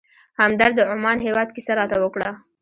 همدرد 0.39 0.73
د 0.77 0.81
عمان 0.91 1.17
هېواد 1.25 1.49
کیسه 1.55 1.73
راته 1.79 1.97
وکړه. 1.99 2.29